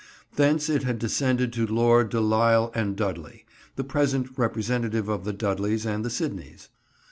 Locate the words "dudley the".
2.95-3.83